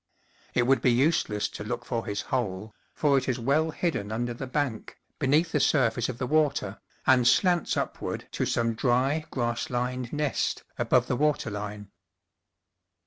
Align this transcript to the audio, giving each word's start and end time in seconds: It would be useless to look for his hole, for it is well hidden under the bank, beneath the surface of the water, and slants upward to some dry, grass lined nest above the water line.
It 0.55 0.63
would 0.63 0.81
be 0.81 0.91
useless 0.91 1.47
to 1.49 1.63
look 1.63 1.85
for 1.85 2.07
his 2.07 2.21
hole, 2.21 2.73
for 2.95 3.19
it 3.19 3.29
is 3.29 3.37
well 3.37 3.69
hidden 3.69 4.11
under 4.11 4.33
the 4.33 4.47
bank, 4.47 4.97
beneath 5.19 5.51
the 5.51 5.59
surface 5.59 6.09
of 6.09 6.17
the 6.17 6.25
water, 6.25 6.79
and 7.05 7.27
slants 7.27 7.77
upward 7.77 8.27
to 8.31 8.47
some 8.47 8.73
dry, 8.73 9.25
grass 9.29 9.69
lined 9.69 10.11
nest 10.11 10.63
above 10.79 11.05
the 11.05 11.15
water 11.15 11.51
line. 11.51 11.91